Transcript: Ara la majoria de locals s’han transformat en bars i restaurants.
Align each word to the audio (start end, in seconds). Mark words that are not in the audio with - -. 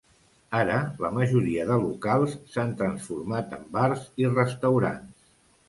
Ara 0.59 0.77
la 1.05 1.11
majoria 1.17 1.65
de 1.73 1.77
locals 1.83 2.33
s’han 2.55 2.73
transformat 2.81 3.55
en 3.61 3.71
bars 3.79 4.11
i 4.25 4.35
restaurants. 4.35 5.33